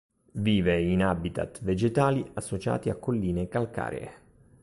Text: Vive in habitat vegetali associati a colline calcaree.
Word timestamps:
Vive 0.41 0.79
in 0.81 1.03
habitat 1.03 1.59
vegetali 1.61 2.27
associati 2.33 2.89
a 2.89 2.95
colline 2.95 3.47
calcaree. 3.47 4.11